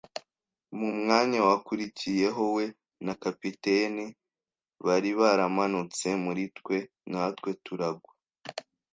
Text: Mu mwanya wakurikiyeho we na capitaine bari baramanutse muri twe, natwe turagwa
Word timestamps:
Mu 0.77 0.87
mwanya 0.99 1.39
wakurikiyeho 1.47 2.43
we 2.55 2.65
na 3.05 3.13
capitaine 3.23 4.05
bari 4.85 5.09
baramanutse 5.19 6.07
muri 6.23 6.43
twe, 6.57 6.77
natwe 7.11 7.51
turagwa 7.65 8.11